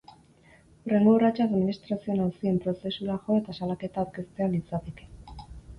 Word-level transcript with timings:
Hurrengo 0.85 1.13
urratsa 1.17 1.43
administrazioen 1.47 2.23
auzien 2.25 2.59
prozesura 2.65 3.21
jo 3.29 3.39
eta 3.45 3.59
salaketa 3.61 4.07
aurkeztea 4.07 4.51
litzateke. 4.57 5.11